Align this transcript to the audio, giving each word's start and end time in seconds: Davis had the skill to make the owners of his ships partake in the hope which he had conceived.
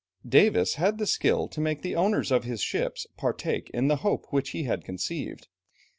Davis 0.27 0.73
had 0.81 0.97
the 0.97 1.05
skill 1.05 1.47
to 1.47 1.61
make 1.61 1.83
the 1.83 1.95
owners 1.95 2.31
of 2.31 2.43
his 2.43 2.59
ships 2.63 3.05
partake 3.17 3.69
in 3.71 3.87
the 3.87 3.97
hope 3.97 4.25
which 4.31 4.49
he 4.49 4.63
had 4.63 4.83
conceived. 4.83 5.47